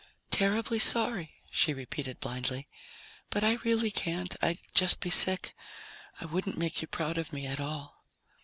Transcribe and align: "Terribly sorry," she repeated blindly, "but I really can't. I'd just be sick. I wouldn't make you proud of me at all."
"Terribly 0.31 0.79
sorry," 0.79 1.33
she 1.51 1.75
repeated 1.75 2.19
blindly, 2.19 2.67
"but 3.29 3.43
I 3.43 3.57
really 3.63 3.91
can't. 3.91 4.35
I'd 4.41 4.57
just 4.73 4.99
be 4.99 5.11
sick. 5.11 5.55
I 6.19 6.25
wouldn't 6.25 6.57
make 6.57 6.81
you 6.81 6.87
proud 6.87 7.19
of 7.19 7.31
me 7.31 7.45
at 7.45 7.59
all." 7.59 8.03